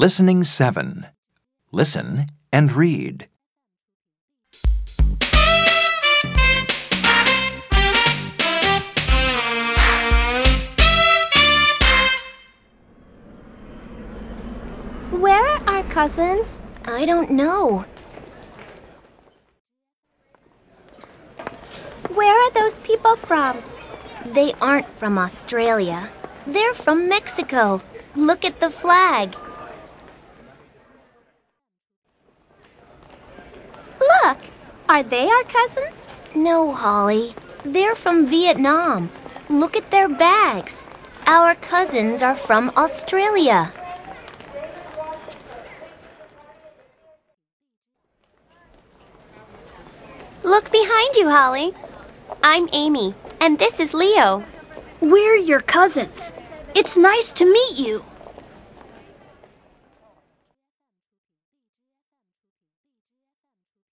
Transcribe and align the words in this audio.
Listening 0.00 0.44
7. 0.44 1.08
Listen 1.72 2.26
and 2.52 2.72
read. 2.72 3.26
Where 15.10 15.44
are 15.44 15.66
our 15.66 15.82
cousins? 15.90 16.60
I 16.84 17.04
don't 17.04 17.32
know. 17.32 17.84
Where 22.14 22.32
are 22.32 22.50
those 22.52 22.78
people 22.78 23.16
from? 23.16 23.58
They 24.26 24.52
aren't 24.60 24.88
from 24.90 25.18
Australia. 25.18 26.08
They're 26.46 26.72
from 26.72 27.08
Mexico. 27.08 27.82
Look 28.14 28.44
at 28.44 28.60
the 28.60 28.70
flag. 28.70 29.34
Look! 34.24 34.38
Are 34.88 35.02
they 35.02 35.28
our 35.28 35.42
cousins? 35.42 36.08
No, 36.34 36.72
Holly. 36.72 37.34
They're 37.62 37.94
from 37.94 38.26
Vietnam. 38.26 39.10
Look 39.50 39.76
at 39.76 39.90
their 39.90 40.08
bags. 40.08 40.82
Our 41.26 41.54
cousins 41.56 42.22
are 42.22 42.34
from 42.34 42.72
Australia. 42.74 43.70
Look 50.42 50.72
behind 50.72 51.16
you, 51.16 51.28
Holly. 51.28 51.74
I'm 52.42 52.70
Amy, 52.72 53.14
and 53.42 53.58
this 53.58 53.80
is 53.80 53.92
Leo. 53.92 54.42
We're 55.02 55.36
your 55.36 55.60
cousins. 55.60 56.32
It's 56.74 56.96
nice 56.96 57.30
to 57.34 57.44
meet 57.44 57.76
you. 57.76 58.06